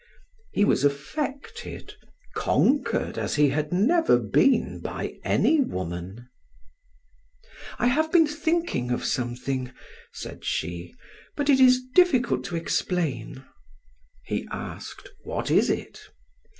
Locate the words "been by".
4.17-5.19